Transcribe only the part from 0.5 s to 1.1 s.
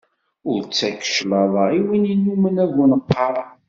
Ur ttak